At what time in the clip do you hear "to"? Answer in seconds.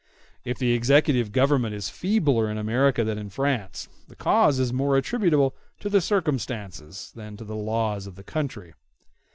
5.79-5.89, 7.37-7.43